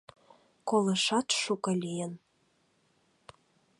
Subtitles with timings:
[0.69, 2.13] Колышат шуко лийын.